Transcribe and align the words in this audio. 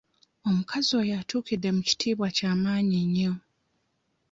Omukazi 0.47 0.91
oyo 1.01 1.13
atuukidde 1.21 1.69
mu 1.75 1.81
kitiibwa 1.87 2.27
kya 2.37 2.51
maanyi 2.61 2.99
nnyo. 3.07 3.31